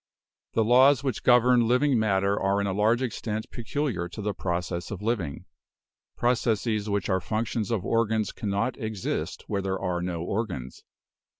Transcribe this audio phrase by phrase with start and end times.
[0.53, 4.89] "The laws which govern living matter are in a large extent peculiar to the process
[4.89, 5.45] of living.
[6.17, 10.83] Processes which are functions of organs cannot exist where there are no organs.